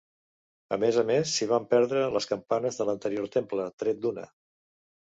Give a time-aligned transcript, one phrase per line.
[0.77, 4.27] A més a més, s'hi van perdre les campanes de l'anterior temple, tret d'una.